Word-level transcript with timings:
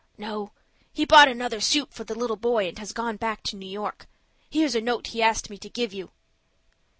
"No. 0.17 0.51
He 0.91 1.05
bought 1.05 1.27
another 1.27 1.61
suit 1.61 1.93
for 1.93 2.03
the 2.03 2.15
little 2.17 2.35
boy, 2.35 2.67
and 2.67 2.79
has 2.79 2.91
gone 2.91 3.17
back 3.17 3.43
to 3.43 3.55
New 3.55 3.69
York. 3.69 4.07
Here's 4.49 4.73
a 4.73 4.81
note 4.81 5.05
he 5.05 5.21
asked 5.21 5.51
me 5.51 5.59
to 5.59 5.69
give 5.69 5.93
you." 5.93 6.09